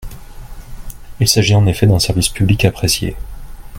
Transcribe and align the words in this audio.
Il 1.19 1.27
s’agit 1.27 1.53
en 1.53 1.67
effet 1.67 1.85
d’un 1.85 1.99
service 1.99 2.29
public 2.29 2.65
apprécié. 2.65 3.15